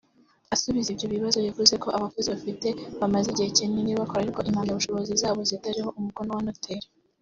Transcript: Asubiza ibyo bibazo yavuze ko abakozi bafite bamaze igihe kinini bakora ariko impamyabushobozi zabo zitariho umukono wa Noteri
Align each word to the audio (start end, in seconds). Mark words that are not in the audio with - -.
Asubiza 0.55 0.87
ibyo 0.93 1.07
bibazo 1.15 1.39
yavuze 1.47 1.73
ko 1.83 1.87
abakozi 1.97 2.27
bafite 2.35 2.67
bamaze 2.99 3.27
igihe 3.29 3.49
kinini 3.57 3.99
bakora 3.99 4.19
ariko 4.23 4.39
impamyabushobozi 4.49 5.11
zabo 5.21 5.39
zitariho 5.49 5.89
umukono 5.99 6.29
wa 6.37 6.41
Noteri 6.47 6.87